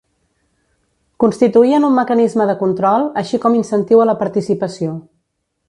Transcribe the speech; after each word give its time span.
Constituïen 1.23 1.85
un 1.91 1.99
mecanisme 1.99 2.49
de 2.51 2.55
control, 2.63 3.05
així 3.23 3.41
com 3.45 3.59
incentiu 3.61 4.03
a 4.07 4.09
la 4.13 4.17
participació. 4.25 4.99